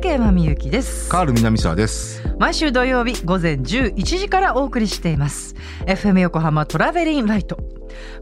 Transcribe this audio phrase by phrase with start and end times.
[0.00, 1.10] 竹山みゆきです。
[1.10, 2.22] カール南沢です。
[2.38, 5.54] 毎週土曜日午前11時からお送りしています。
[5.84, 7.58] FM 横浜トラベリンライト。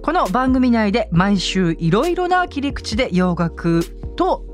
[0.03, 3.85] この番組内で毎週いろいろな切り口で洋楽
[4.17, 4.45] と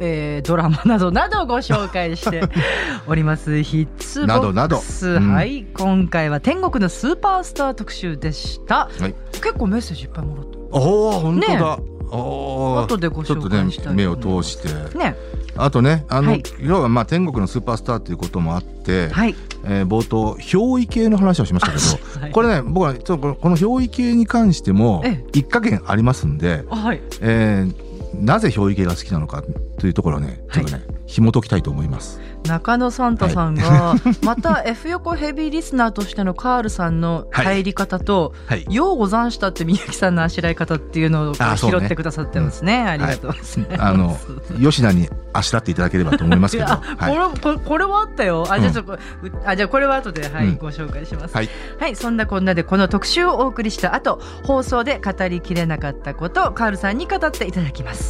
[0.00, 2.42] えー、ドラマなどなどをご紹介して
[3.06, 3.62] おります。
[3.62, 4.38] ヒッツボックス。
[4.38, 4.80] などなど。
[5.02, 5.34] うん。
[5.34, 5.66] はい。
[5.74, 9.14] 今回は天国のスーパースター特集でした、はい。
[9.32, 11.78] 結構メッセージいっぱいもらっおお本当ねだ、
[12.10, 12.84] おー。
[12.84, 14.68] 後でご紹ちょっとね介したい目を通して。
[14.68, 15.14] たね
[15.56, 16.42] あとねあの、はい。
[16.60, 19.34] 要はまあ天国のスーパースターということもあって、はい。
[19.64, 21.84] えー冒頭憑依系の話をしましたけど
[22.20, 22.30] はい。
[22.32, 27.00] これね僕はちょっとこの憑依系に関してもえ一加減ありますんで、はい。
[27.20, 29.42] えーなぜ憑依系が好きなのか
[29.78, 32.20] というところをねちょっとね、紐解きたいと思います。
[32.46, 42.82] 中野サンタさんが、 また F 横ヘビーリスナーとしてのカールさんの入り方と、はいようござんしたってみゆきさんのあしらい方っていうのを拾ってくださってますね。
[42.82, 43.60] ありがとうございます。
[43.78, 44.18] あの
[44.60, 48.46] 吉田にあしらっていただければと思いますけど、これこれこれはあったよ。
[48.48, 48.98] あじゃあうんちょっと、う
[49.44, 51.34] あじゃあこれは後ではい、うんご紹介します。
[51.34, 58.03] はいはい、そんなこんなでこの特集をお送りした後、放送で語りきれなかったことをカールさんに語っていただきます。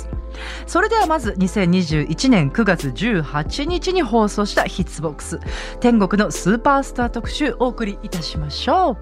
[0.67, 5.41] それではまず2021年9月18日に放送したヒッツボックス
[5.81, 8.97] 天国のスーパースター特集お送りいたしましょう。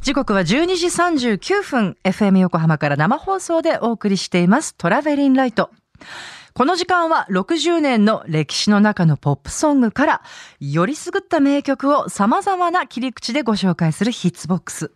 [0.00, 0.44] 時刻は12
[0.76, 5.70] 時39分 FM 横浜から生放送でお送りしていますトラベリンライト。
[6.54, 10.22] この時間は60年の歴史の中のポップソングから
[10.60, 14.90] よりすぐった名曲を様々な切り口でご紹介するヒッツボックス。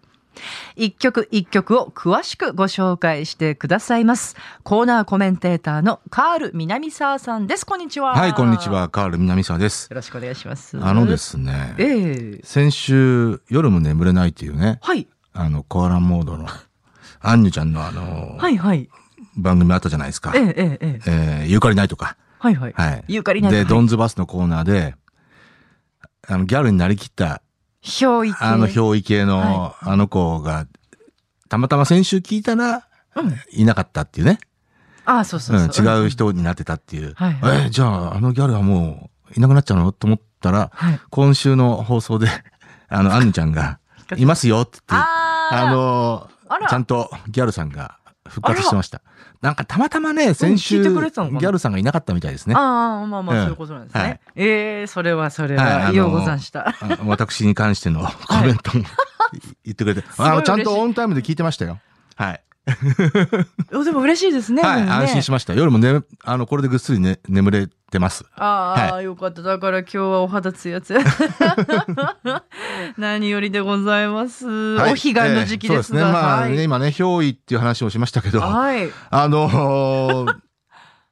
[0.76, 4.36] 一曲一曲を詳しくご紹介してくださいます。
[4.62, 7.66] コーナーコメンテーターのカール南沢さんです。
[7.66, 8.14] こんにちは。
[8.14, 8.68] はいこんにち。
[8.68, 9.88] はカール南沢です。
[9.90, 10.78] よろしくお願いします。
[10.80, 11.16] あので。
[11.16, 15.06] すね、ええ先週夜も眠れないっていうねはい。
[15.32, 16.46] あのコアラモードの
[17.20, 18.88] アンニュちゃんのあの、はいはい。
[19.36, 20.32] 番組あったじゃないですか。
[20.34, 21.00] ええええええ。
[21.06, 22.16] えーゆかりないとか。
[22.38, 22.72] はいはい。
[22.74, 23.04] はい。
[23.06, 24.96] ゆかりないで、はいドンズバスのコーナーで、
[26.26, 27.42] あの、ギャルになりきった、
[27.82, 28.38] 憑依系。
[28.40, 30.66] あの、憑依系の、はあの子が、
[31.48, 34.38] たまたま先週聞いたら、うんいなかったっていうね。
[35.04, 35.92] ああ、そうそうそう。
[35.92, 37.12] うん、違う人になってたっていう。
[37.14, 39.92] はいはいえーじゃあ、あのギャルはもう、いなくなっちゃうの？
[39.92, 41.00] と思ったら、はい。
[41.10, 42.28] 今週の放送で、
[42.88, 43.78] あの、アンヌちゃんが、
[44.16, 45.08] いますよって言って、
[45.50, 49.02] あのあらちゃんとギャルさんが復活してました。
[49.42, 52.54] なんかたまたまね、先週、ギャルさんがいなかったみたいですね。
[52.54, 54.00] ああ、まあまあ、うんそういうことなんですね。
[54.00, 56.68] はいええそれはそれはようござんした。
[56.68, 58.84] あ私に関してのコメントも
[59.64, 61.80] 言ってくれて、 あのちゃんとオンタイムで聞いてましたよ。
[62.14, 62.40] はい。
[63.84, 64.62] でも嬉しいですね。
[64.62, 65.52] はい、ね安心しました。
[65.54, 68.24] 夜もね、あの、これでぐっすりね、眠れてます。
[68.36, 69.42] ああ、はよかった。
[69.42, 71.00] だから今日はお肌ツヤツヤ。
[72.96, 74.46] 何よりでございます。
[74.46, 76.00] はいお彼岸の時期ですが。
[76.00, 76.12] えーね。
[76.12, 76.64] まあね、はい。
[76.64, 78.90] 今ね、憑依っていう話をしましたけど、はい。
[79.10, 80.36] あのー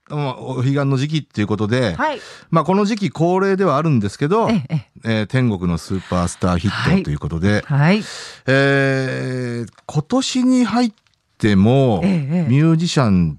[0.08, 2.20] まあお彼岸の時期っていうことで、はい。
[2.50, 7.74] まあこの時期恒例ではあるんですけど、ええ、ええー天国のスーパースターヒはいットということで、え。
[7.74, 8.02] はい。
[8.46, 11.09] えー今年に入って
[11.56, 13.38] も、ええええミュージシャン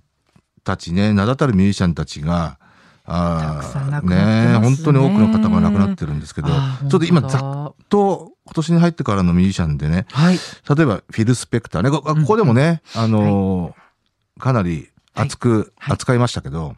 [0.64, 2.58] たちね、名だたるミュージシャンたちが、
[3.06, 10.36] あね本当に多くの方が亡くなってるんですけど、ちょっと今ざっと今年に入ってからのミュージシャンでね、はい。
[10.36, 13.82] 例えばフィル・スペクターね、こここでもね、あのー
[14.42, 16.76] かなり熱くはい扱いましたけど、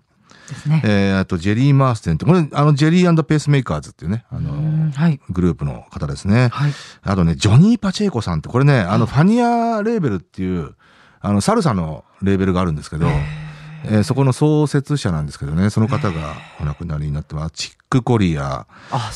[0.49, 0.81] ですね。
[0.85, 5.19] えーあとジェリー・マーステンって、これあのジェリーペースメーカーズっていうね、あうのんはい。
[5.29, 6.49] グループの方ですね。
[6.51, 6.71] はい。
[7.03, 10.75] あとね、ジョニー・パチェーコさんって、これね、あの、ファニアレーベルっていう、
[11.23, 17.51] あの、サルサのレーベルがあるんですけど、えーそこの創設者なんですけどね、その方がお亡くなりになってます。
[17.53, 18.65] チック・コリア、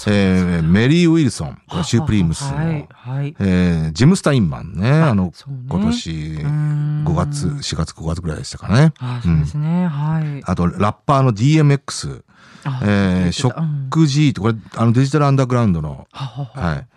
[0.08, 2.88] えーメリー・ウィルソン、これシュープリームスの、はい。
[2.92, 3.36] はい。
[3.40, 5.32] えージム・スタインマンね、あの、ね
[5.70, 8.92] 今年5 5月、4月、5月ぐらいでしたかね。
[9.00, 9.88] あ、そうですね。
[9.88, 10.44] はい。
[10.44, 12.24] あと、ラッパーの DMX、
[12.66, 16.68] あえーショック G って、これ、あの、デジタルアンダーグラウンドの、ははは。
[16.72, 16.88] はい。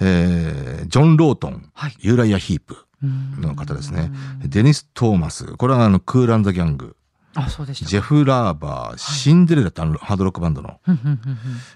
[0.00, 4.10] えージョン・ロートン、はいユーライア・ヒープうんの方ですね。
[4.44, 6.96] デニス・トーマス、これはあの、クール・アンザ・ギャング。
[7.34, 7.84] あ、そうでし。
[7.84, 10.80] ジェフ・ラーバー、シンデレラってハードロックバンドの、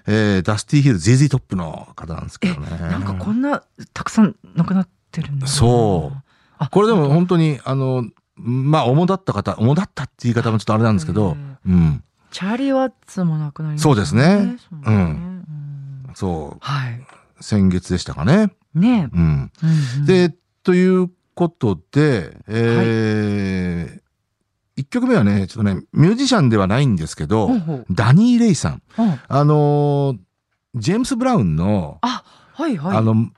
[0.07, 2.69] えーダスティ・ヒル、ゼーゼートップの方なんですけどね。
[2.79, 5.45] なんかこんなたくさん亡くなってるんだ。
[5.45, 6.23] なそう。
[6.57, 8.05] あこれでも本当に、あの、
[8.35, 12.03] まあ、主だった方、主だったって言い方もちょっとあれなんですけど、うん。
[12.31, 14.57] チャーリー・ワッツも亡くなりましたそうですね。
[14.57, 15.45] そうん。
[16.15, 17.01] そう、はい。
[17.39, 18.51] 先月でしたかね。
[18.73, 19.09] ね。
[19.13, 19.51] うん、
[20.05, 24.03] で、ということで、えー
[24.75, 27.85] 一曲目はね、ちょっとね、ミュージシャンではないんですけど、ほうほう。
[27.91, 28.81] ダニー・レイさん。
[28.97, 29.19] うん。
[29.27, 30.17] あのー
[30.73, 32.23] ジェームス・ブラウンの、あ、
[32.53, 32.97] はいはい。
[32.97, 33.29] あの、うん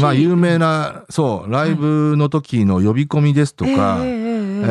[0.00, 4.64] まあ、有名な、そう、ライブの時の呼び込みですとか、ええええええ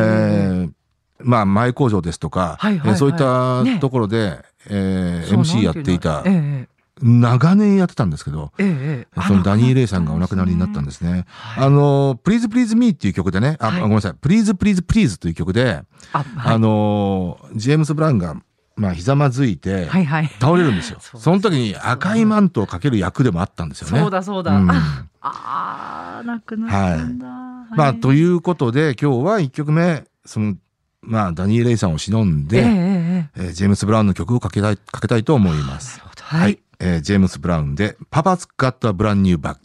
[0.63, 0.71] えー
[1.19, 2.89] まあ、前工場ですとか、はいはいはい。
[2.91, 3.79] えーそういったね。
[3.79, 4.39] ところで、
[4.69, 6.69] えー MC やっていたえ
[7.01, 11.25] 長年やってたんですけど、ええそのダニー・レイさんがお亡くなりになったんですね。
[11.27, 15.81] はいあの、Please Please Me っていう曲でね、あ、はいごめんなさい、Please Please Please という曲で、
[16.13, 18.35] あ、はいあの、ジェームス・ブラウンが、
[18.75, 20.27] まあ、ひざまずいて、はいはい。
[20.39, 20.97] 倒れるんですよ。
[21.01, 23.99] そうですその時に赤いマントをかける役でもあったんですよね。
[23.99, 24.55] そうだそうだ。
[24.55, 27.27] うんあ あー、亡くなったんだ。
[27.75, 28.41] まあ、という。
[28.41, 30.55] ことで、今日は1曲目、その、
[31.01, 36.01] まあ、ダニー・レイさんを忍んで、えええジェームス・ブラウンの曲をかけたい、かけたいと思います。
[36.19, 36.59] はい。
[36.83, 39.55] えージェームス・ブラウンで、パパ 's got a brand new bag。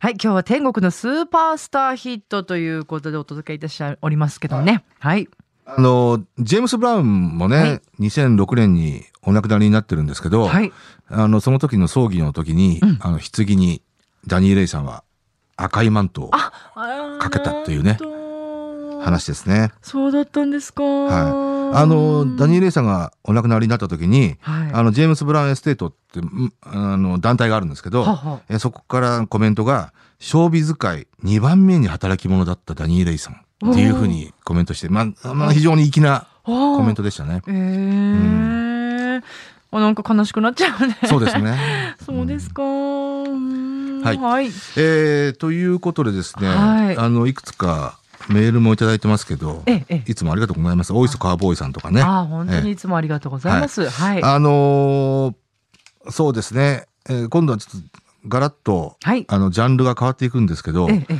[0.00, 4.84] はい、今日は天国のスーパースターヒットということでお届けいたしておりますけどね。
[4.98, 5.28] はい。
[5.66, 10.72] あの、ジェームス・ブラウンもね、はい2006年にお亡くなりになってるんですけど、はい。
[11.08, 13.82] あの、その時の葬儀の時に、うんあの、棺に
[14.26, 15.04] ダニー・レイさんは
[15.56, 16.50] 赤いマントをあ、
[17.20, 19.04] かけたというね話。
[19.04, 19.70] 話ですね。
[19.80, 20.82] そうだったんですか。
[20.82, 21.53] はい。
[21.72, 24.72] あの、ダニー・レイさんがお亡くなりになった時に、はい。
[24.72, 37.42] あの、ジェームス・ブラウンエステートって、んあの、団体があるんですけど、ははえそこからコメントが、ショービズ界2番目に働き者だったダニー・レイさんっていうふうにコメントして、まあ、まあ、非常に粋なコメントでしたね。
[37.48, 39.22] ええ
[39.76, 40.96] あなんか悲しくなっちゃうね。
[41.06, 41.58] そうですね。
[42.06, 42.62] そうですか。
[42.62, 44.46] うんはいはい。
[44.76, 47.98] えーということでですね、はいあの、いくつか
[48.28, 50.10] メールもいただいてますけど、ええ、ええ。
[50.10, 50.92] いつもありがとうございます。
[50.92, 52.02] 大磯カーボーイさんとかね。
[52.02, 53.88] ああ、本当にいつもありがとうございます。
[53.88, 54.22] はい。
[54.22, 55.34] あのー
[56.10, 57.88] そうですね、えー今度はちょっと
[58.28, 59.24] ガラッと、はい。
[59.28, 61.14] あの、ジャンルが変わっていくんですけど、ええ、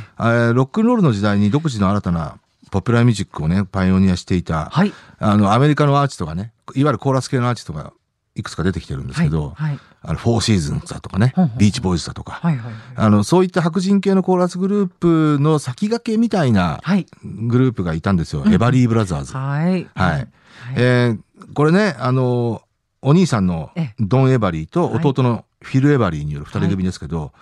[0.53, 2.39] ロックンロールの時代に独自の新たな
[2.71, 4.93] ポピュラーミュージックをね、パイオニアしていた、はい。
[5.19, 7.93] あの、アメリカのアーティストがね、いわゆるコーラス系のアーティストが
[8.35, 9.79] いくつか出てきてるんですけど、はい。
[10.07, 12.57] あの、フォーシーズンズだとかねビーチボーイズだとか、はい。
[12.57, 12.73] はい。
[12.95, 17.05] あの、そういった白人系のコーラスグループの先駆けみたいなはい。
[17.23, 18.43] グループがいたんですよ。
[18.45, 19.33] うんエバリーブラザーズ。
[19.33, 19.87] はい。
[19.95, 20.27] はい。
[20.75, 21.19] えー
[21.53, 22.61] これね、あの、
[23.01, 27.33] お兄さんのええドン・エバリーとはい弟のフィル・エバリーによる二人組ですけど、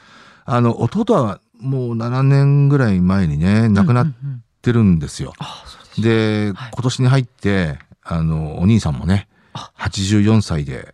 [0.45, 4.13] あの、弟はもう7年ぐらい前にね、亡くなっ
[4.62, 5.33] てるんですよ。
[6.00, 10.94] で今年に入って、あの、お兄さんもねあ、84歳で。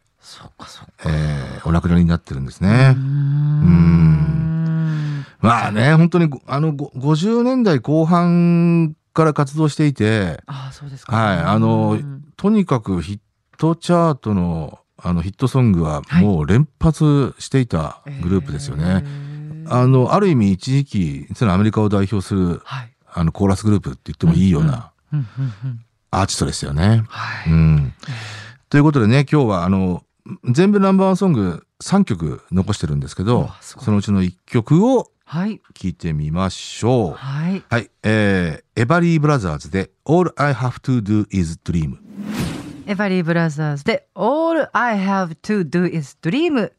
[1.05, 2.93] えーお亡くなりになってるんですね。
[2.95, 5.25] うーん。
[5.41, 11.15] まあね、本当にご、あの、ご50年代後半から活動していて、ああ、そうですか。
[11.15, 13.19] はいあのうんとにかくヒッ
[13.57, 19.03] トチャートの、あの、ヒットソングははいもう連発していたグループですよね。
[19.05, 19.29] えー
[19.71, 22.91] あの、ある意味一時期、そのアメリカを代表する、はい。
[23.13, 24.91] あの、コーラスグループって言ってもいいような。
[26.11, 27.03] アーティストですよね。
[27.07, 27.51] はい。
[27.51, 27.93] うん。
[28.69, 30.01] ということでね、今日はあの、
[30.45, 35.61] 全部ナンバーワンソング3曲残してるんですけうどそのうちの1曲をはい。
[35.75, 37.13] 聴いてみましょう。
[37.13, 37.63] はい。
[37.69, 41.97] はい、えー、エバリー・ブラザーズで All I Have to Do Is Dream。
[42.87, 46.71] エバリーブラザーズで All I have to do is dream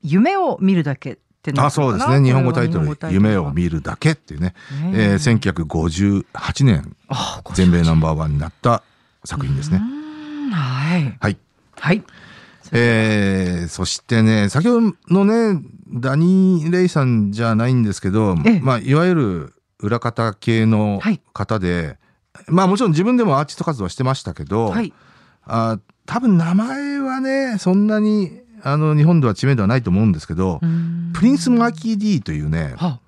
[0.00, 2.24] 夢を見るだけってなあ、そうですね。
[2.24, 3.52] 日本語タイトル、夢をる。
[3.52, 4.54] 見るだけっていうね、
[4.90, 6.96] ねえー、1958年
[7.52, 8.82] 全米ナンバーワンになった
[9.24, 9.82] 作品ですね。
[10.50, 11.16] はい。
[11.20, 11.36] はい。
[11.78, 12.02] はい。
[12.72, 21.98] えー、そしてね、先ほどのね、ダニー・レイさんじゃないんですけど、ええまあ、いわゆる裏方系のはい方で、
[22.46, 24.92] まあもちろん自分でもアーティスト活動はしてましたけど、はい。
[25.44, 30.60] あ多分名前はね、そんなにあの日本では知名度はないと思うんですけど、
[31.12, 33.00] プリンス・マーキー・ディというね、は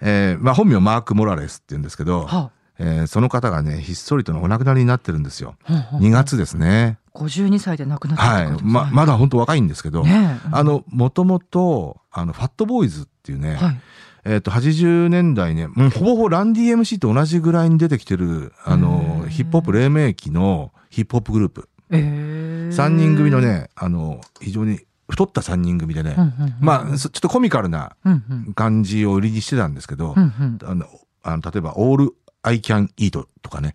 [0.00, 5.56] えーまあ、本名マーク・モラレスって言うんですけど、はえーその方がね、ひっそりとお亡くなりになってるんですよ。
[5.64, 6.98] はは2月ですね。
[7.14, 8.62] 52歳で亡くなったはい。
[8.62, 13.80] ま、まだ本当若いんですけど、ねえあの、もともと、あの、ファットボーイズっていうね、はい。
[14.24, 21.68] えっ、と、80年代ね、もうほぼほぼランディ MC と同じぐらいに出てきてる、あへのー、ヒップホップ黎明期のヒップホップグループ。
[21.90, 23.40] えー3人組の。
[23.40, 30.86] ね、あの、非常に太った3人組でね、うんうんうんまあ、そちょっとコミカルなうんうん感じを売りにしてたんですけど、うんうんあの、
[31.22, 33.72] あの例えば、オール I can eat とかね、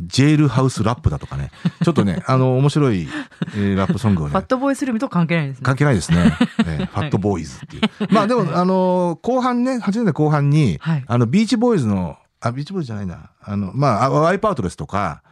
[0.00, 1.50] ジェールハウスラップだとかね、
[1.84, 3.08] ちょっとね、 あの、面白い、
[3.54, 5.62] えーラップソングをねファッ、トボーイスルームと関係ないですね。
[5.64, 6.36] 関係ないですね。
[6.66, 7.82] えーファットボーイズっていう。
[8.14, 13.30] まあでも、あのー後半ね、80年代後半に、はいあの、ビーチボーイズの、あ、ビーチボーイズじゃないな。
[13.42, 15.22] あの、まああ、ワイプアウトレスとか、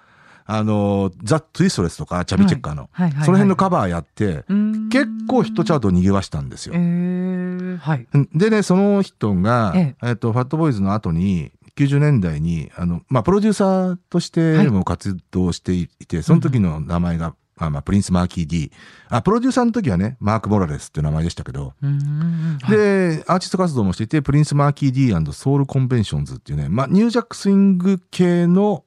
[0.44, 4.44] あのー The Twist ですとか、チャビチェッカーの、はいはいはいはいその辺のカバーやって、
[4.90, 6.78] 結構ヒットチャートを賑わしたんですよえ。
[6.78, 8.06] ーはい。
[8.34, 18.72] でね、その人が、ええっと、ファットボーイズの後に、90年代に、あの、まあ、プロデューサーとしても活動していて、その時の名前が、あまあ、プリンス・マーキー・ D。
[19.08, 28.84] あ、プロデューサーの時はね、マーク・モラレスっていう名前でしたけど、うんはいで、アーティスト活動もしていて、プリンス・マーキー・ D& ソウル・コンベンションズっていうね、まあ、ニュージャック・スイング系の、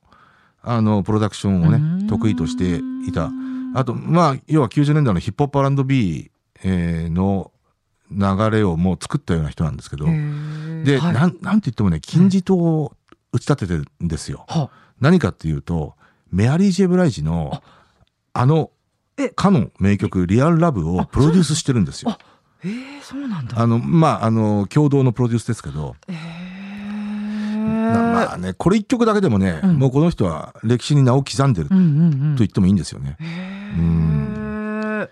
[0.62, 3.32] あの、プロダクションをうね、ん得意としていた。
[3.76, 6.32] あと、まあ、要は90年代のヒップホップ R&B
[6.64, 7.52] えーの
[8.12, 10.12] 流れをもう作ったような人なんですけど、で、
[10.98, 11.14] はい。
[11.14, 12.94] なん、なんて言ってもね、金字塔を
[13.32, 14.46] 打ち立ててるんですよ。
[14.48, 14.70] は
[15.00, 15.96] 何かっていうと、
[16.32, 17.62] メアリー・ジェ・ブライジの、
[18.34, 18.46] あ。
[18.46, 18.72] の
[19.18, 22.12] え、かの名曲、リアル・ラブをプロデュースしてるんですよ。
[22.12, 22.20] あ。
[22.64, 23.60] えー、そうなんだ。
[23.60, 26.14] あの、まあ、あの、共同のプロデュースですけど、え
[27.66, 29.78] なまあね、これ一曲だけでもね、うん。
[29.78, 31.90] もうこの人は歴史に名を刻んでるとうんうんう
[32.34, 32.36] ん。
[32.36, 33.18] 言ってもいいんですよね。
[33.20, 35.10] へー。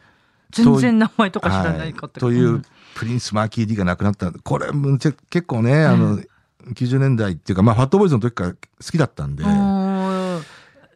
[0.51, 2.35] 全然名前とか知らないかったけどはい。
[2.35, 2.62] という、
[2.95, 4.31] プリンス・マーキー・ディが亡くなった。
[4.31, 4.67] これ、
[5.29, 6.19] 結構ね、あの、
[6.73, 10.03] 90年代っていうか、まあ、ファットボーイズの時から好きだったんで、うん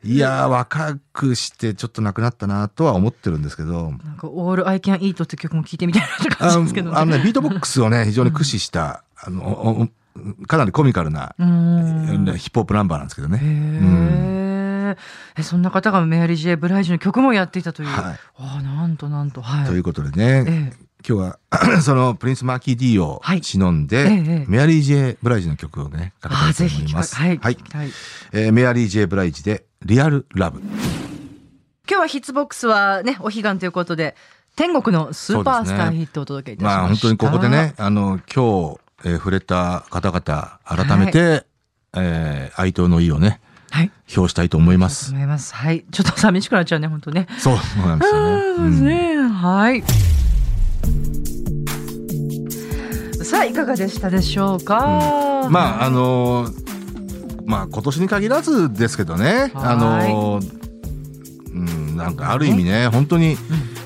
[0.04, 6.98] いやー、若くしてちょっと亡くなったなとは思ってるんですけど、なんか、 All You Can Eat って曲も聴いてみたいな感あじですけどね。
[6.98, 9.90] あのね、ビートボックスをね、非常に駆使した、あの、
[10.48, 13.40] かなりコミカルな、ヒップホップナンバーなんですけどね。
[13.42, 14.98] へー
[15.38, 17.90] えそんな方がメアリー・ジェイ・ブライジの曲もやっていたという。
[17.90, 19.42] はいああ、なんとなんと。
[19.42, 19.66] はい。
[19.68, 21.40] ということでね、ええ今日は
[21.82, 27.16] そのプリンス・マーキー・ D をはい忍んで、ええメアリー・ジェイ・ブライジの曲をね、かけたああ、いと思います。
[27.16, 27.40] はい。
[27.42, 27.58] はい
[28.34, 30.60] えーメアリー・ジェイ・ブライジで、リアル・ラブ。
[30.60, 34.16] 今日はヒッツボックスはね、お彼岸ということで、
[34.56, 36.80] 天国のスーパースターヒットをお届けいたしました。
[36.80, 41.46] まあ本当にここでね、あの、今日、えー触れた方々、改めて、
[41.96, 43.40] えー哀悼の意をね、
[43.70, 43.92] はい。
[44.16, 45.12] 表したいと思います。
[45.12, 45.54] 思います。
[45.54, 45.86] はい。
[45.92, 47.28] ちょっと寂しくなっちゃうね、本当ね。
[47.38, 48.44] そうなんですよね。
[48.58, 49.18] そうですね。
[49.28, 49.84] はい。
[53.24, 55.44] さあ、いかがでしたでしょうか？
[55.46, 55.52] うん。
[55.52, 56.68] まああのー
[57.46, 60.58] まあ今年に限らずですけどね、あのー
[61.54, 63.38] うん、なんかある意味ね、本当に、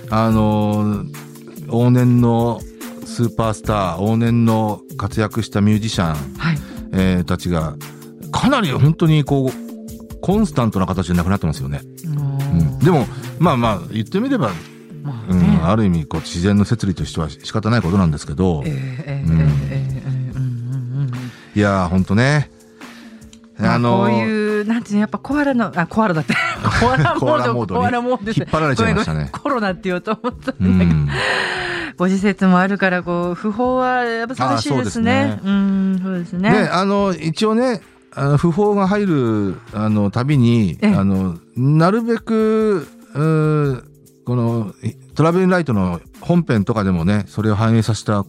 [0.09, 1.11] あのー
[1.67, 2.59] 往年の
[3.05, 6.57] スーパースター、往年の活躍したミュージシャン、はい。
[6.93, 7.75] えーたちが、
[8.31, 9.51] かなり本当にこう、
[10.21, 11.81] コンスタントな形でなくなってますよね。
[12.05, 13.05] うん、でも、
[13.39, 14.51] まあまあ、言ってみれば、う
[15.01, 18.63] まあねん、ある意味こう自然の摂理としては仕方ないことなんですけど、
[21.55, 22.51] いやー、本当ね。
[23.57, 26.33] まあ、こうーいう、なんていうの、やっぱコアラの、あ、コアラだって。
[26.79, 29.29] コアラモード、コアラモード引っ張られちゃいましたね。
[29.31, 31.09] コロナって言おうと思ったうんだけど、ん、
[31.97, 35.23] ご時世もあるから、こう、不法はやっぱ寂しいですね。
[35.23, 36.51] うですねうん、そうですね。
[36.51, 37.81] で、あの、一応ね、
[38.13, 40.95] あの不法が入るあのたびに、ええ。
[40.95, 43.83] あのなるべくうー
[44.25, 44.73] この
[45.15, 48.25] トラベリンライトの本編とかでもねそれを反映させた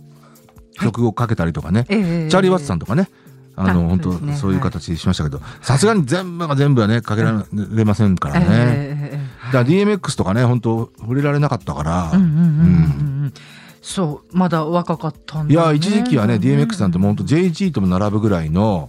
[0.81, 3.09] 曲をかけたりとかね、ええチャーリー・ワッツさんとかね。
[3.55, 4.35] あのあ本当ね。
[4.35, 5.41] そういう形しましたけど。
[5.61, 7.45] さすがに全部が全部はねかけら
[7.75, 9.47] れませんからね、ええええええ。
[9.47, 13.35] だから DMX とかね本当触れられなかったから、うんうんうんうんうん。
[13.83, 15.55] そう、まだ若かったんだ、ね。
[15.55, 18.89] いや一時期はね DMX なんてもう本当 JG とも並ぶぐらいの、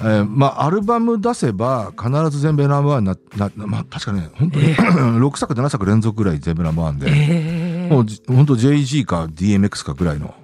[0.00, 3.16] えーまあアルバム出せば必ず全部ナンバーワンにな
[3.56, 10.34] なまあ確かね本当に、 6作7作連続ぐらい全部ナンバーワンで、ええもうじ本当 JG か DMX かぐらいの、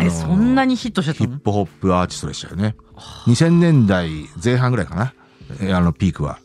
[0.00, 1.30] え、そんなにヒットしてたの？
[1.30, 2.76] ヒップホップアーティストでしたよね
[3.26, 4.08] 2000年代
[4.42, 5.12] 前半ぐらいかな
[5.60, 6.38] えーあのピークは。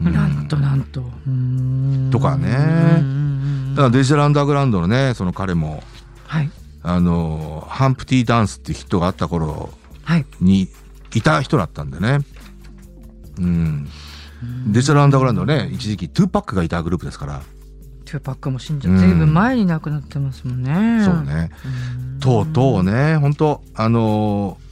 [0.00, 1.02] うんなんとなんと。
[2.10, 2.50] とかね
[3.76, 5.82] だからデジタルアンダーグラウンドのねその彼も
[6.26, 6.50] はい。
[6.82, 9.83] あのハンプティ・ダンスっていうヒットがあった頃はい。
[10.40, 10.68] に
[11.14, 12.18] いた人だったんでね。
[13.38, 13.88] うん。
[14.68, 17.42] デジタルアンダーグラウンドね、一時期トゥーパックがいたグループですから。
[18.04, 21.04] トゥーパックも死んじゃううんずいぶん前に亡くなってますもんね。
[21.04, 21.50] そうね。
[21.64, 22.20] うん。
[22.20, 24.64] とうとうね、本当あのー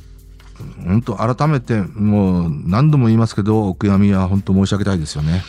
[0.85, 5.43] 本当改めてもう何度も言いますけど、お悔やみは本当申し上げたいですよね。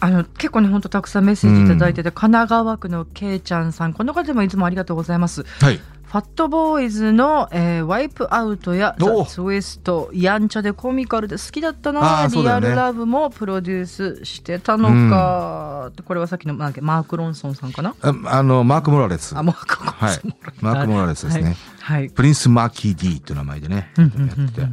[0.00, 5.44] あの結構ね本当たくさんメッセージいただいてて、神奈川区のけいちゃんさんこの方もいつもありがとうございます。
[5.60, 5.80] はい。
[6.08, 17.94] ファットボーイズの、えーワイプアウトやザ・ツイストやんちゃでコミカルで好きだったあな、ねリアルラブもプロデュースしてたのか、これはさっきのなんマーク・ロンソンさんかな？
[18.00, 19.36] ああの、マーク・モラレス。
[19.36, 20.20] あマーク・ロンソンはい。
[20.62, 21.56] マーク・モラレスですね。
[21.80, 24.68] はい、はいプリンス・マーキー・ディっていう名前でね、うんやってて。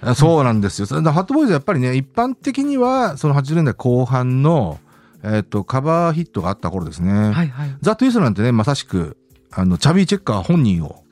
[0.00, 0.86] あそうなんですよ。
[0.86, 4.78] それでファットボーイズはやっぱりね、一般的には、その80年代後半の、
[5.22, 7.12] えっ、と、カバーヒットがあった頃ですね。
[7.12, 9.18] はいはいザ・トゥイストなんてね、まさしく、
[9.52, 11.04] あの、チャビー・チェッカー本人を、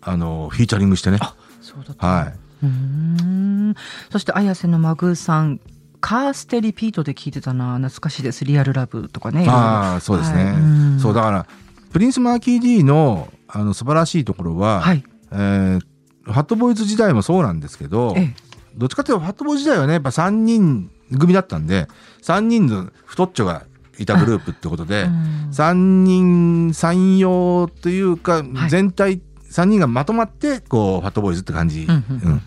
[0.00, 1.18] あの、フィーチャリングしてね。
[1.60, 2.06] そうだった。
[2.06, 2.32] は
[2.62, 3.74] うーん。
[4.10, 5.60] そして綾瀬のマグーさん
[6.00, 9.44] カーステリピートで聞いてたな懐かしいですリアルラブとかね。
[9.44, 9.48] い。
[9.48, 10.44] ああ、そうですね。
[10.44, 10.52] はい。
[10.54, 10.56] う
[10.96, 10.98] ん。
[11.00, 11.46] そう、だから、
[11.92, 15.04] プリンス・マーキー・ディの、あの、素晴らしいところは、はい。
[15.32, 15.80] えー
[16.26, 18.34] ファットボーイズ時代もそうなんですけど、ええ。
[18.76, 21.86] どっちかというと、ファットボーイズ時代はね、やっぱ3人組だったんで、
[22.22, 23.64] 3人の太っちょが
[23.98, 25.52] いたグループってことで、うん。
[25.52, 28.70] 三人三様というか、はい。
[28.70, 29.20] 全体
[29.50, 32.42] 3人がまとまってこうファットボーイズって感じ、うんうんうん。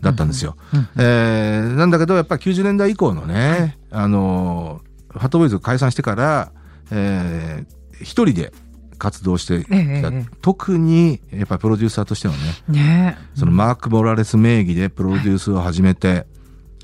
[0.00, 0.56] だったんですよ。
[0.74, 6.52] うんえーなんだけどやっぱり90年代以降のね、あのファットボーイズが解散してから、
[6.90, 8.52] えー一人で
[8.98, 10.10] 活動してきた、えええ。
[10.12, 12.38] え特にやっぱりプロデューサーとしてのね
[12.68, 13.16] ね。
[13.20, 16.26] えそのマーク・モラレス名義でプロデュースを始めて、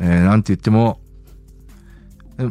[0.00, 1.03] えーなんて言っても、え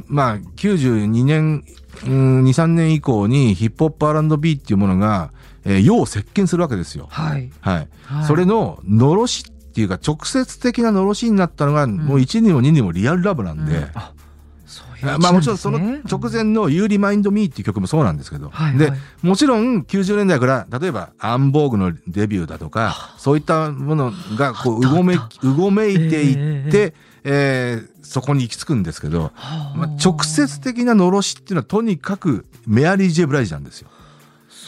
[0.08, 1.64] まあ、92年、
[2.06, 5.32] うん、2、3年以降にヒップホップ R&B っていうものが、
[5.66, 7.08] えー世を席巻するわけですよ。
[7.10, 7.88] はい、はい。
[8.06, 13.90] はい、それの、のろしっていうか、直接的なのろしになったのが、もう1にも2にもリアルラブなんで、うん。
[13.96, 14.14] あ
[14.66, 19.00] そういうあまあもちろんその直前の You Remind Me っていう曲もそうなんですけど、はいではい。
[19.22, 26.94] もちろん90年代から例えばアンボーグのデビューだとかそういったものがこううごめうごめいていって、え。
[27.26, 29.74] えーそこに行き着くんですけど、はあ。
[29.76, 33.90] まあ、直接的なのろしっていうのはとにかくメアリー・ジェ・ブライジなんですよ。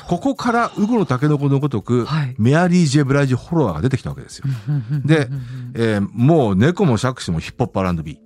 [0.07, 2.35] ここからウゴのタケノコのごとく、はい。
[2.37, 4.45] メアリー・ジェ・ブライジフォロワーが出てきたわけですよ。
[5.05, 5.29] で、
[5.73, 8.19] えーもう猫も杓子もヒップホップ R&B。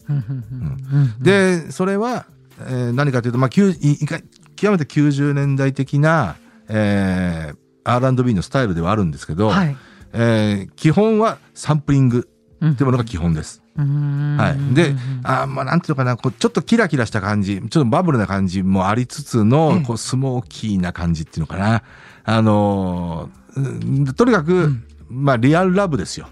[1.22, 2.26] でそれは、
[2.62, 4.20] えー何かというと、まあ、きゅういいか
[4.56, 6.36] 極めて90年代的な、
[6.68, 9.76] えー R&B のスタイルではあるんですけど、はい。
[10.14, 12.28] えー基本はサンプリング
[12.66, 13.62] っていうものが基本です。
[13.78, 14.74] は、はい。
[14.74, 16.18] で、あーまあなんていうのかな。
[16.18, 19.86] こうちょっとキラキラした感じちょっとバブルな感じもありつつの、ええ。
[19.86, 21.84] こうスモーキーな感じっていうのかな。
[22.24, 24.74] あのーうんとにかく、
[25.10, 26.28] まあリアルラブですよ。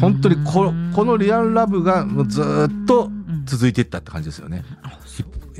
[0.00, 3.10] 本当にここのリアルラブがずーっと
[3.44, 4.64] 続いていったって感じですよね。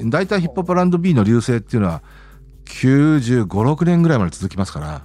[0.06, 2.02] 大体ヒップホップ R&B の流星っていうのは
[2.70, 5.02] 95、6年ぐらいまで続きますから、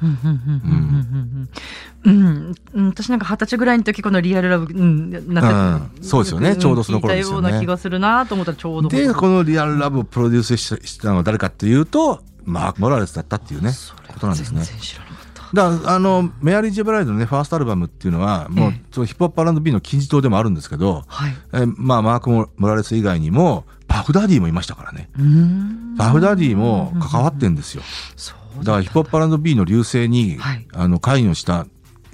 [2.03, 2.55] うん
[2.93, 6.53] 私なんか二十歳ぐらいの時このリアルラブ、うん、なんか、うんそうですよね。
[6.53, 7.50] んちょうどその頃ですよね。
[7.50, 8.89] ような気がするなと思ったらちょうど。
[8.89, 13.72] で、このリアルラブをプロデュースししたのは誰かっていうと、マーク・モラレスだったっていうね、
[14.07, 14.62] ことなんですね。
[14.62, 21.35] 全然知らなかっただあの、メアリー・ジェブライドのね、ファーストアルバムっていうのは、もう、ええそのヒップホップ R&B の金字塔でもあるんですけど、はい。
[21.53, 25.09] えーまあ、マーク・モラレス以外にも、パフダディもいましたからね。
[25.18, 25.96] うん。
[25.98, 27.83] パフダディも関わってんですよ。
[28.15, 28.74] そうだ。
[28.74, 30.68] から、ヒップホップ R&B の流星に、はい。
[30.74, 31.65] あの、関与した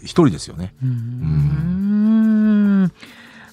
[0.02, 0.74] 一人ですよね。
[0.82, 2.92] うーん。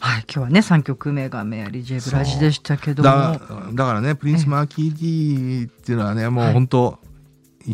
[0.00, 3.08] はい、今日はね3曲目がメアリー・ジェイ・ブラジでしたけども。
[3.08, 3.40] だ
[3.72, 6.98] だからね、プリンス・マーキー・ディっていうのはね、もう本当、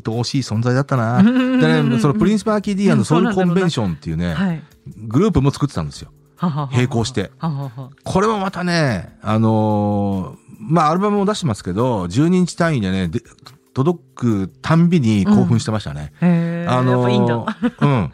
[0.07, 1.23] 愛おしい存在だったな。
[1.23, 4.63] でね、そのプリンス・マーキー・ディのソウル・コンベンションっていうね、はい。
[4.99, 6.11] グループも作ってたんですよ。
[6.73, 7.31] 並行して。
[8.05, 13.21] これもまたね、あのーまあ、アルバムも出してますけど、12インチでね、で
[13.75, 16.13] 届くたんびに興奮してましたね。
[16.21, 16.73] へー。
[16.73, 18.11] あのー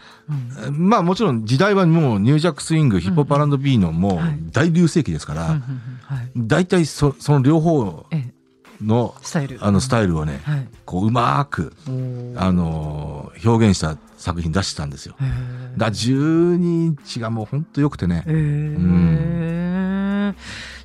[0.68, 0.88] うん。
[0.88, 4.38] まあもちろん時代はもうニュージャックスイング、ヒップホップ R&B のもうはい。
[4.52, 5.60] 大隆盛期ですから、
[6.36, 8.39] 大体そその両方ええ
[8.82, 9.58] のスタイル。
[9.64, 10.68] あのスタイルをね、はい。
[10.84, 11.44] こううまー。
[11.44, 11.72] く、
[12.36, 15.14] あのー表現した作品出してたんですよ。
[15.18, 15.34] だか
[15.86, 18.24] ら12日がもうほんと良くてね。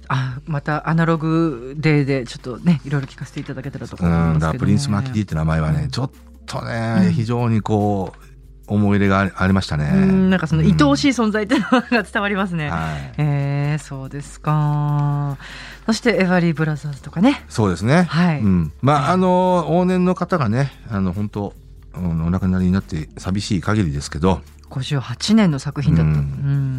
[0.08, 6.12] あまたアナログデーでちょっとねいろいろ聞かせていただけたらと思いうん、ますけど、ね、だからプリンス・マキディって名前はね、ちょっ
[6.46, 8.25] とね、非常にこう、
[8.68, 9.92] 思い入れがありましたね。
[9.94, 11.12] うんなんかその愛おしいい。
[11.12, 12.70] 存在っていうのが伝わりますね。
[12.70, 13.14] はい。
[13.18, 15.38] えー、そうですか。
[15.86, 17.44] そしてエヴァリー・ブラザーズとかね。
[17.48, 18.04] そうですね。
[18.04, 18.72] はいうん。
[18.82, 21.54] まあ、あの、往年の方がね、あの、本当
[21.96, 26.12] うんお亡くなりになって寂しい限りですけど、58年の作品だった。
[26.12, 26.20] ううん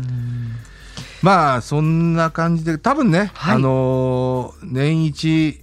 [0.01, 0.03] ん。
[1.22, 5.61] まあ、そんな感じで、多分ね、はいあの、年一、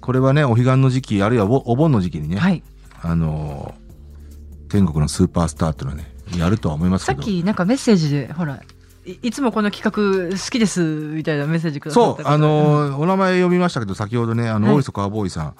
[0.00, 2.62] これはね、お彼岸の時期、あるいはおお盆の時期にね、はい。
[3.02, 3.74] あの、
[4.68, 7.22] 天国のスーパースターっていうのはね、やるとは思いますさけど。
[7.22, 8.60] っきなんかメッセージで、ほら、
[9.06, 14.76] いいつもこの企画好きですみたいなメッセージくださったそう、あのーお名前呼びましたけど、先ほどね、あの、はい。
[14.76, 15.52] 大磯川ボーイさん、い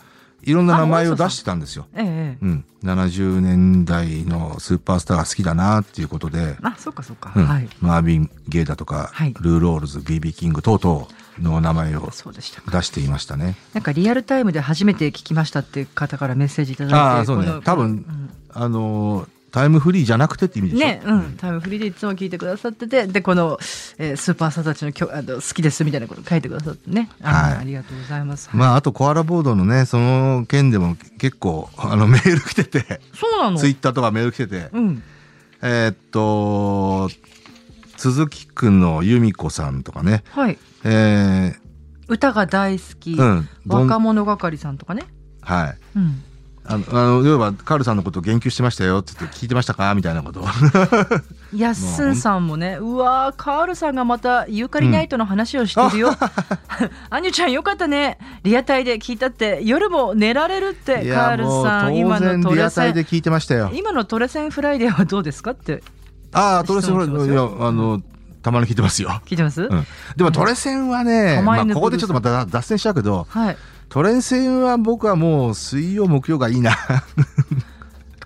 [0.46, 1.87] ろんな名前を出してたんですよ。
[1.94, 2.64] ええええうん。
[2.85, 7.33] 70年代のスーパースターが好きだなっていうことで、あ、そうかそうか。
[7.35, 7.68] うんはい。
[7.81, 11.07] マービン・ゲイだとか、はいルー・ロールズ、BB キング等々
[11.40, 12.11] の名前を。
[12.11, 13.57] 出していましたね。
[13.74, 16.98] なんかリアルタイムで初めて聞きましたっていう方からメッセージいただいて。
[16.98, 17.48] ああ、そうね。
[17.64, 20.87] 多分、うんあのータイムフリーじゃなくてって意味でしょ？
[20.87, 23.58] ね、うん、タイムフリーでいつも聞いてくださってて、で、この、
[23.98, 27.11] えースーパースターたちのきょあの好きですみたいなこと書いてくださってね。
[27.22, 28.50] あ,、はいありがとうございます。
[28.52, 33.58] まあ、あと、コアラボードのね、その件でも結構、あの、メール来てて、そうなの？
[33.58, 35.02] ツイッターとかメール来てて、うん。
[35.62, 37.08] えーっと、
[37.96, 40.58] 鈴木くんの由美子さんとかね、はい。
[40.84, 41.56] え
[42.06, 45.02] 歌が大好き、ー、うん若者係さんとかね。
[45.40, 45.78] はい。
[45.96, 46.22] うん。
[46.70, 49.94] あの、あの、要は、カールさんのことを言及してましたよって言って聞いてましたか？
[49.94, 50.40] みたいなこと。
[50.40, 50.44] を。
[51.52, 56.11] いやすんさんもねうわーカールさんがまたユーカリナイトの話をしてるよ、
[57.09, 58.18] アニュちゃんよかったね。
[58.42, 62.90] リアタイで聞いたって夜も寝られるっていカールさん今のトレセン。
[62.90, 63.70] イで聞いてましたよ。
[63.72, 65.83] 今のトレセンフライデーはどうですかって。
[66.33, 68.02] ああ、トレセン、質問しますいや、よあの、
[68.42, 69.22] たまに聞いてますよ。
[69.24, 69.87] 聞いてます、うん。
[70.16, 73.57] でもトレセンはね、うんまあ、ここでちょっとまた脱線しちゃうけど、はい
[73.88, 76.77] トレセンは僕はもう水曜、木曜がいいな。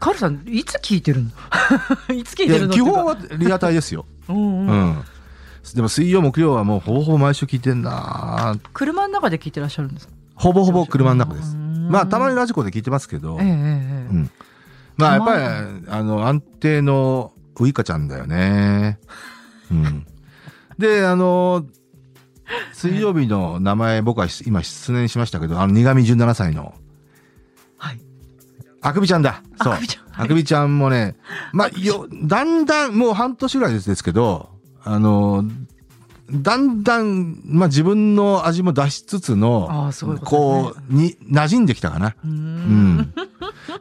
[0.00, 1.30] カールさんいつ聞いてるの？
[2.14, 4.04] いつ聞いてるの基本はリアタイですよ。
[4.28, 5.04] うんううんん。
[5.74, 8.56] でも水曜、木曜はもうほぼほぼ毎週聞いてんな。
[8.72, 10.12] 車の中で聞いてらっしゃるんですか？
[10.34, 11.54] ほぼほぼ車の中です。
[11.54, 14.30] うんまあ、たまにラジコで聞いてますけど、ええええええうん
[14.96, 15.42] まあ、やっぱり、
[15.88, 18.98] あの、安定のウイカちゃんだよね。
[19.70, 20.06] うん。
[20.78, 21.64] で、あの、
[22.72, 26.74] 水曜日の名前、僕は今失念しましたけど、あの、苦味17歳の、
[27.76, 28.00] はい。
[28.80, 29.42] あくびちゃんだ。
[29.62, 29.72] そう。
[29.74, 30.04] あくびちゃん。
[30.10, 30.24] はい。
[30.24, 31.16] あくびちゃんもね、
[31.52, 34.50] まあ、よ、だんだん、もう半年ぐらいですけど、
[34.84, 35.44] あの、
[36.30, 42.16] だんだん、まあ自分の味も出しつつの、ああすごいこう、に、馴染んできたかな。
[42.24, 42.96] ううん。
[42.98, 43.14] ん。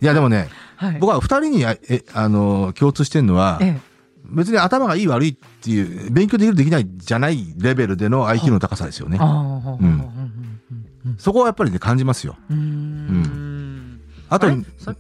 [0.01, 0.97] いや、でもね、 はい。
[0.99, 3.90] 僕は二人にあえあの共通してるのは、ええ
[4.31, 9.19] 別に頭がいい悪いっていう勉強できるできないじゃないレベルでの IQ の高さですよね。
[11.17, 12.37] そこはやっぱりね感じますよ。
[12.49, 12.57] うん。
[12.57, 14.01] うん。
[14.29, 14.47] あと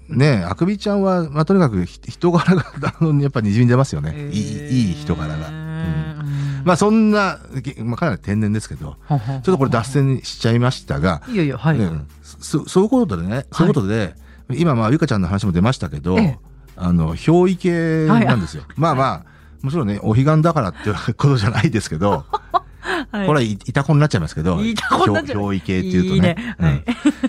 [0.09, 2.65] ねあくびちゃんは、まあ、とにかくひ人柄が
[2.99, 4.29] あのやっぱにじみ出ますよね。
[4.31, 5.47] いいいい人柄が。
[5.49, 6.61] うん。
[6.65, 11.89] まあそんな、げまあ、かなり天然ですけど、ちょっとこれ脱線しちゃいましたが、いやいやはい、ね
[12.21, 14.15] そそういうことでね、そういうことで、
[14.51, 16.50] 今まあゆかちゃんの話も出ましたけど、ええ
[16.83, 18.63] あの憑依系なんですよ。
[18.75, 19.25] まあまあ
[19.61, 22.25] もちろんねお彼岸だからっていう ことじゃないですけど、
[23.11, 23.27] はい。
[23.27, 26.55] これはいいたこになっちゃいますけど、いたこになっちゃう憑憑依系っていうとね、いいね。
[26.59, 26.73] はい。
[26.73, 26.83] うん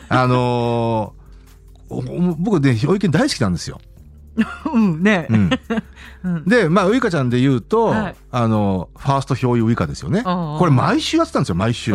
[0.08, 1.22] あのー
[2.38, 3.78] 僕ね憑依系大好きなんですよ。
[4.72, 5.28] うんね。
[6.46, 8.14] でまあウイカちゃんで言うと、はい。
[8.30, 10.22] あのファースト憑依ウイカですよね。
[10.22, 11.92] これ毎週やってたんですよ毎週。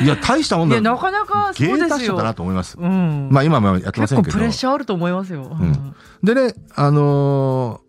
[0.00, 0.74] うんいや大したもんだ。
[0.74, 1.88] いやなかなかそう芸ですよ。
[1.88, 2.76] 達者だなと思います。
[2.78, 3.28] うん。
[3.30, 4.24] まあ今もやってませんけど。
[4.24, 4.52] 結構プレッ。
[4.52, 5.94] シャーあると思いますよ、ん。
[6.22, 7.86] でね、あのー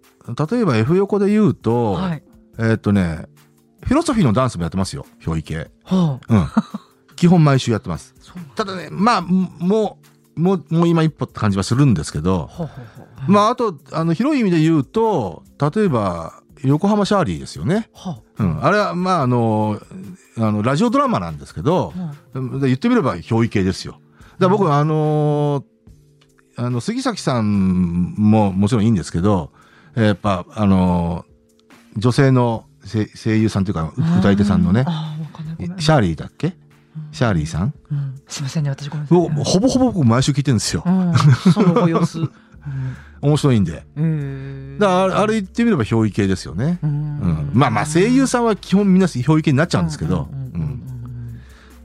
[0.52, 2.24] 例えば F 横で言うと、はい。
[2.60, 3.28] えーっとね、
[3.84, 5.72] フィロソフィーのダンスもやってますよ、憑依系。
[5.86, 6.36] はあう。
[6.38, 6.48] ん。
[7.16, 8.14] 基本毎週やってます。
[8.56, 9.98] ただね、まあ、も
[10.36, 13.32] う、もう、もう今一歩って感じはするんですけど、ほうほうほう。
[13.32, 15.44] まあ、あと、あの、広い意味で言うと、
[15.74, 17.90] 例えば、横浜シャーリーですよね。
[17.94, 18.64] はうん。
[18.64, 19.80] あれは、まあ、あの、
[20.38, 21.94] あの、ラジオドラマなんですけど
[22.36, 24.00] あ、はで言ってみれば憑依系ですよ。
[24.40, 25.64] だから僕、あのー
[26.66, 29.52] あの、杉崎さんももちろんいいんですけど、
[29.96, 34.86] えーやっぱ、あのー女性の声声優さんというか、あ歌い手さんのね、
[35.80, 36.56] シャーリーだっけ？
[37.12, 37.74] シャーリーさん？
[37.92, 38.16] うん。
[38.28, 39.18] すいませんね私ごめんなさい。
[39.18, 40.84] もうほぼほぼ僕毎週聞いてるんですよ。
[40.86, 41.14] うん。
[41.54, 42.20] そのご様子。
[42.20, 42.32] うん
[43.22, 43.84] 面白いんで。
[43.96, 46.78] えーだからあれ、言ってみれば憑依系ですよね。
[46.84, 47.50] ううんん。
[47.54, 50.84] まあまあ声優さんは基本みんな憑依系になっちゃうんですけど、うんうんうん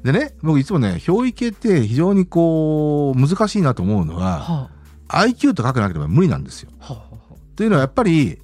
[0.03, 4.71] でね、僕いつもね、憑依系って非常にこう、難しいなと思うのは、は
[5.09, 6.71] IQ と書かなければ無理なんですよ。
[6.81, 8.38] あはあはというのはやっぱり、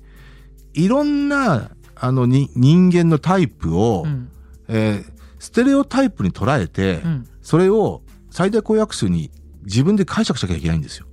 [0.75, 4.29] いろんな、あの、に人間のタイプを、あうん
[4.69, 9.31] えーステレオタイプに捉えて、うんそれを最大公約数に
[9.65, 11.07] 自分で解釈しなきゃいけないんですよ。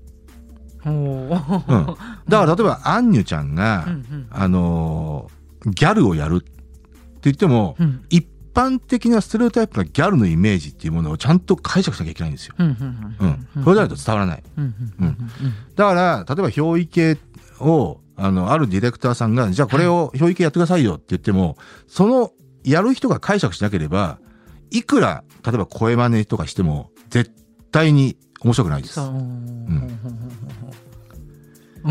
[0.85, 4.27] だから例えば、アンニュちゃんが、うんうん。
[4.29, 6.51] あのーギャルをやるって
[7.23, 8.05] 言っても、うん。
[8.09, 12.55] 一般的なステレオタイプなギャルのイメージっていうものをちゃんと解釈しなきゃいけないんですよ。
[12.57, 12.67] うん
[13.19, 13.63] うんうん。
[13.63, 14.43] これじゃないと伝わらない。
[15.75, 17.17] だから、例えば憑依系
[17.59, 22.31] を、あの、あるディレクターさんが、じゃあこれを憑依系やってくださいよって言っても、その、
[22.63, 24.19] やる人が解釈しなければ、
[24.71, 27.31] いくら、例えば声真似とかしても、絶
[27.71, 28.95] 対に面白くないです。
[28.95, 29.05] そう。
[29.05, 29.11] う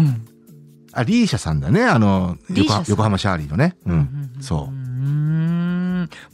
[0.01, 0.27] ん。
[0.93, 2.37] あ、リーシャさんだね、あの、
[2.89, 3.77] 横浜シャーリーのね。
[3.87, 4.31] うん。
[4.41, 4.85] そう。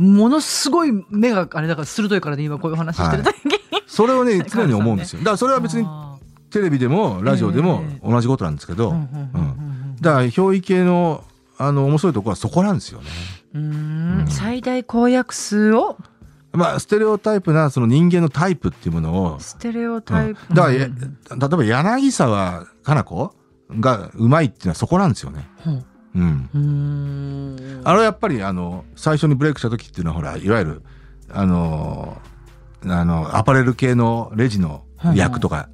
[0.02, 3.36] ものすごい目があれだから鋭いからね今こういう話してる時。
[3.44, 5.20] にそれをね、 常に思うんですよ。
[5.20, 6.16] だからそれは別にあ
[6.50, 11.24] テレビでもラジオでもえ同じことなんですけど、ーうんだから憑依系の、
[11.58, 13.06] あの、面白いところはそこなんですよね。
[13.54, 14.24] うん。
[14.28, 15.98] 最大公約数を
[16.52, 20.88] まあ、ステレオタイプな、その人間のタイプっていうものを、ステレオタイプうんだから、例え
[21.56, 23.34] ば柳沢かな子
[23.78, 25.48] がうまいっていうのはそこなんですよね。
[26.14, 27.82] うんうん。
[27.84, 30.82] あれはやっぱりあの、最初にブレイクした時っていうのはほら、いわゆる、
[31.30, 32.20] あの、
[32.84, 34.82] あの、アパレル系のレジの
[35.14, 35.68] 役とか、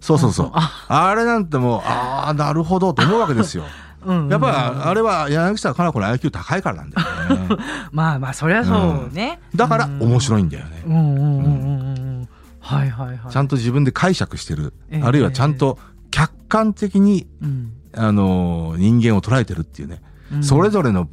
[0.00, 0.50] そうそうそう。
[0.54, 3.64] ああれなんてもう、ああ、なるほどと思うわけですよ。
[4.04, 4.52] うんやっぱり
[4.88, 7.56] あれは柳沢かな子の IQ 高いからなんだよね。
[7.92, 9.40] まあまあそりゃそうね。
[9.54, 10.82] だから面白いんだよね。
[10.86, 10.94] うん。
[10.94, 12.28] うんうんうんうん
[12.60, 13.32] はいはいはい。
[13.32, 15.02] ちゃんと自分で解釈してる、ええ。
[15.02, 15.78] あるいはちゃんと
[16.10, 20.00] 客観的に、うん、あの人間を捉えてるっていうね、
[20.32, 20.44] うん。
[20.44, 21.08] それぞれの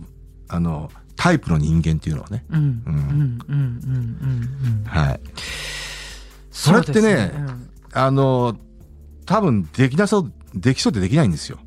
[0.47, 2.58] あのタイプの人間っていうのはね、うん。
[2.58, 2.63] うん。
[2.65, 4.84] うんうんうんうんうん。
[4.86, 5.19] はい、
[6.52, 7.69] それってねそうですうん。
[7.93, 8.58] あの
[9.25, 11.60] 多分できなそうできそうでできないんですよ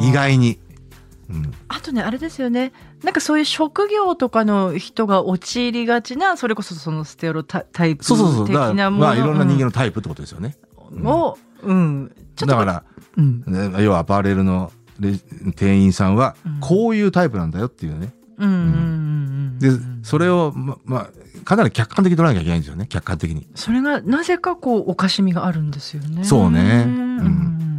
[0.00, 0.58] 意外に、
[1.30, 2.72] うん、あとねあれですよね。
[3.02, 8.48] なんかそういう職業とかの人が陥りがちなそれこそそのステロタタイプ的そうそうそう。
[8.48, 10.56] だからなものまあいろんな人間のタイプってことですよね、
[10.90, 11.06] うん。
[11.06, 12.84] を、うん、ちょっとだから、
[13.16, 13.44] うん。
[13.46, 15.12] ね要はアパレルのレ
[15.54, 16.60] 店員さんはうん。
[16.60, 18.12] こういうタイプなんだよっていうね、
[19.58, 19.70] で
[20.02, 21.10] それをままあ
[21.44, 22.86] かなり客観的に取らなきゃいけないんですよね。
[22.88, 23.46] 客観的に。
[23.54, 26.24] それがなぜかこうおかしみがあるんですよね。
[26.24, 26.84] そうね。
[26.86, 27.77] うん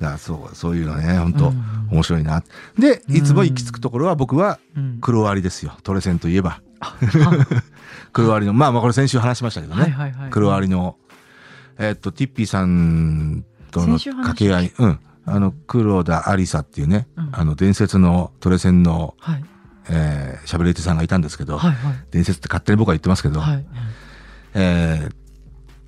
[0.00, 2.44] うんだからそうそういうのね本当、うん面白いな。
[2.78, 4.98] でいつも行き着くところは僕はうん。
[5.00, 5.76] 黒割りですよ。
[5.82, 6.60] トレセンといえば。
[6.80, 6.96] あ
[8.12, 10.30] 黒割りのまあまあこれ先週話しましたけどね、はいはいはい。
[10.30, 10.96] 黒割りの
[11.78, 14.72] えっとティッピーさんとの掛け合い。
[14.78, 15.00] うん。
[15.26, 17.30] あの黒田ありさっていうね、うん。
[17.32, 19.44] あの伝説のトレセンのはい。
[19.88, 21.94] えー、しゃべり手さんがいたんですけど、はいはい。
[22.12, 23.66] 伝説って勝手に僕は言ってますけど、はい。
[24.54, 25.14] えー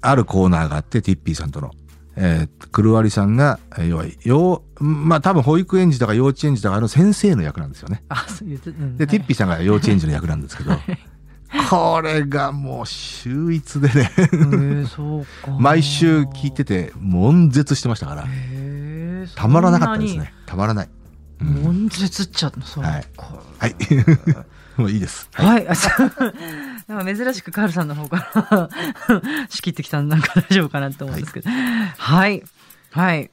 [0.05, 1.71] あるコーナーがあってティッピーさんとの、
[2.17, 8.03] えー、黒割さんがえー要はようまあ多分保育園児だか幼稚園児だかの先生の役なんですよね。
[8.09, 10.73] あそういううんで、ティッピーさんが幼稚園児の役なんですけど、
[11.71, 14.11] これがもう秀逸でね。
[14.17, 15.53] へーそうか。
[15.59, 18.25] 毎週聞いてて悶絶してましたから。
[18.27, 20.35] へーたまらなかったですね。
[20.47, 20.89] たまらない、
[21.41, 22.67] うん、悶絶っちゃうの？
[22.67, 23.07] そうはい。
[23.17, 23.77] かはい。
[24.77, 25.29] もういいです。
[25.33, 25.69] はい。
[25.69, 26.13] あそう
[26.93, 28.69] なんか珍しくカールさんの方から
[29.49, 31.51] 仕切ってきたんなんか大丈夫かなと思うんですけど。
[31.51, 32.43] はい。
[32.91, 33.31] はい。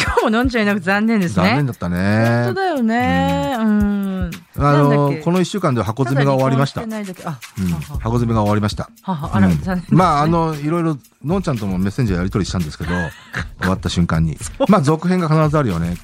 [0.00, 1.46] 今日も飲んじゃいなくて残念ですね。
[1.46, 3.56] 残念だった本ね当だよね。
[3.58, 4.30] うん。
[4.56, 6.80] あのこの1週間で箱詰めが終わりました。
[6.80, 8.90] 箱詰めが終わりました。
[9.02, 9.36] はは。
[9.36, 9.60] あら、うん。
[9.60, 9.98] 残念ですね。
[9.98, 12.90] まああ、のいろいろのんちゃんともメッセンジャーやり取りしたんですけど
[13.60, 14.38] 終わった瞬間に。
[14.68, 15.96] まあ続編が必ずあるよね。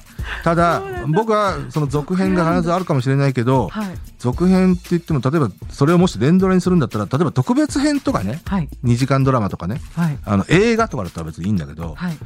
[0.43, 3.87] ただ僕はその続編が必ずあるかもしれないけどはい。
[4.17, 8.41] 続編って言っても例えばそれをもし連ドラにするんだったら例えば特別編とかね。
[8.45, 8.69] はい。
[8.83, 9.81] 2時間ドラマとかね。
[9.95, 10.17] はい。
[10.25, 12.17] あの映画とかだったら別にいいんだけどはい。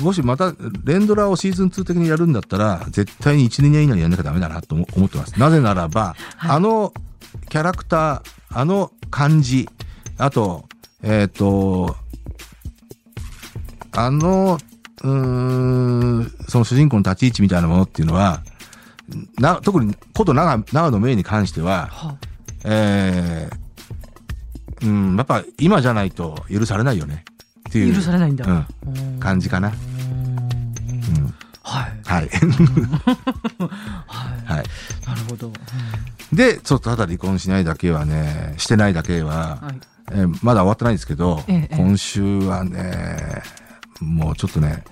[0.00, 5.38] もしまた連ドラをシーズン2的にやるんだったら絶対に12年以内にやんなきゃダメだなと思思ってます。
[5.38, 6.50] なぜならば、はい。
[6.52, 6.92] あの
[7.48, 9.68] キャラクターあの感じ
[10.18, 10.64] あと
[11.02, 11.96] えっ、と
[13.92, 14.58] あの
[15.02, 18.42] うーんその主人公の立ち位置みたいなものっていうのは
[19.38, 22.16] な特にこと長長野芽郁に関してはは
[22.64, 27.24] えーうんやっぱ今じゃないと許されないよね
[27.70, 28.44] っていう許されないんだ。
[28.46, 29.68] うんうん感じかな。
[29.68, 31.92] うんうんはい。
[32.04, 32.28] はい。
[32.28, 32.28] はい。
[34.44, 34.64] はい。
[35.06, 35.52] なるほど。
[36.32, 39.80] で、ちょっとただ離婚しないだけはね、してないだけは、はい。
[40.12, 43.42] えーまだ終わってないんですけど、ええ今週はね、
[44.00, 44.82] もうちょっとね、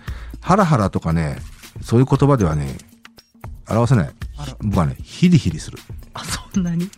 [0.41, 1.39] ハラハラとかね、
[1.83, 2.79] そういう言葉ではね、
[3.69, 4.11] 表せない。
[4.61, 5.79] 僕はね、ヒリヒリする。
[6.15, 6.89] あ、そんなに？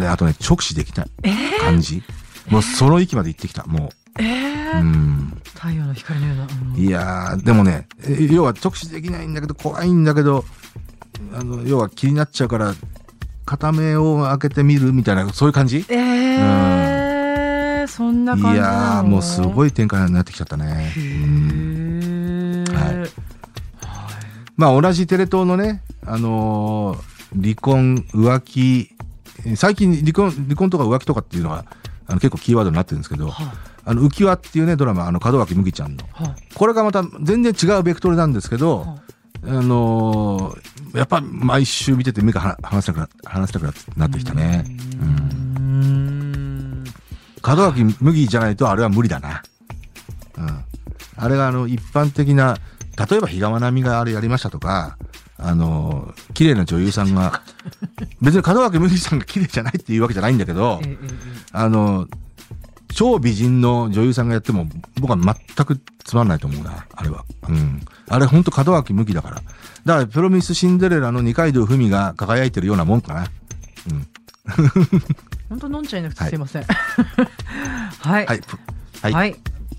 [0.00, 1.10] で、あとね、直視できない
[1.60, 2.02] 感じ。
[2.48, 3.90] もうその域まで行ってきた、もえう。
[4.18, 5.32] えうん。
[5.54, 6.44] 太陽の光のような。
[6.44, 6.48] う
[6.78, 10.44] んいやー、でもね、え要は直視できないんだけど、怖いんだけど、
[11.34, 12.74] あの、要は気になっちゃうから、
[13.44, 15.84] 片目を開けてみるみたいな、そういう感じ？
[15.88, 15.94] え
[17.84, 19.68] えそんな感じいやー、もうすごい。
[19.68, 20.92] い展開になってきちゃったね。
[20.96, 22.74] へうんえ。
[22.74, 23.10] はい
[24.56, 28.90] まあ、同じテレ東のね、あのー離婚、浮気、
[29.46, 31.64] え最近離婚、離婚とか浮気とかっていうのは、
[32.06, 36.04] あの結構キーワードになってるんですけど、はあの、浮輪っていうね、ドラマ、あの、門脇麦ちゃんの。
[36.14, 38.96] あはこれがまた全然違うベクトルなんですけあど、は
[39.44, 44.64] あのーやっぱ毎週見てて目がは離せなくな離せなくなってきたね。
[45.00, 46.84] うーん
[47.44, 49.42] 門脇麦じゃないとあれは無理だな。
[50.38, 50.64] うん。
[51.16, 52.58] あれがあの一般的な、
[53.10, 54.96] 例えば比嘉愛未があれやりましたとか、
[55.38, 57.42] あのー綺麗な女優さんが、
[58.22, 61.08] 別に門脇麦さんが綺麗じゃないっていうわけじゃないんだけどえ、えええ
[61.52, 62.08] あのー
[62.94, 64.66] 超美人の女優さんがやっても
[65.00, 67.24] 僕は全くつまんないと思うな、あれは。
[67.48, 67.80] うん。
[68.08, 69.36] あれほんと門脇麦だから。
[69.36, 73.26] だからプロミスシンデレラの二階堂ふみが輝いてるようなもんかな。
[73.90, 74.06] うん。
[75.48, 76.64] 本当飲んじゃいなくてはいすいません。
[78.00, 78.26] はい。
[78.26, 78.40] はい。
[78.40, 78.58] ぷ
[79.02, 79.12] はい。
[79.12, 79.36] はい。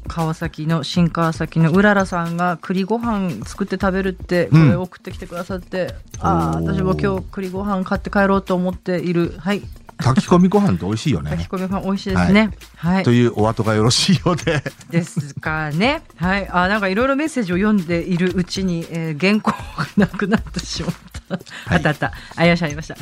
[0.07, 9.61] 川崎の新川崎のうららさんが栗ご飯作って食べるってこうんれ送ってきてくださって、ああおー私も今日栗ご飯買って帰ろうと思っているはい
[9.97, 11.31] 炊き込みご飯って美味しいよね。
[11.31, 14.63] 炊き込みご飯美味しいですねはい、というお後がよろしいようで。
[14.89, 22.11] ですかねはいあなんかいろいろメッセージを読んでいるうちに、えー原稿がなくなってしまったはいあったあった。
[22.35, 22.95] ありました、ありました。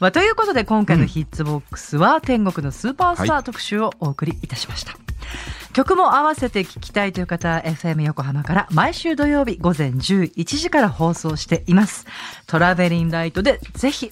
[0.00, 4.96] まあ、ということで、今回のヒッツボックスは、天国のスーパースター特集をお送りいたしました。
[5.72, 12.06] 曲も合わせて聴きたいという方は FM 横浜から毎週土曜日午前11時から放送しています。
[12.46, 14.10] トラベリンライトでぜひ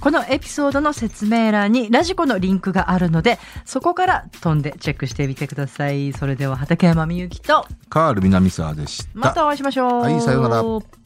[0.00, 6.12] このエピソードの説明欄にラジコのリンクがあるのでそこから飛んでチェックしてみてください。
[6.12, 9.10] それでは畠山みゆきとカール南沢でした。
[9.14, 10.00] またお会いしましょう。
[10.00, 11.03] はいさようなら。